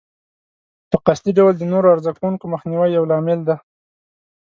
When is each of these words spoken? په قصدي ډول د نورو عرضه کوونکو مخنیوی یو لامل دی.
په 0.89 0.97
قصدي 1.05 1.31
ډول 1.37 1.53
د 1.57 1.63
نورو 1.71 1.87
عرضه 1.93 2.11
کوونکو 2.17 2.51
مخنیوی 2.53 2.89
یو 2.97 3.07
لامل 3.11 3.39
دی. 3.47 3.57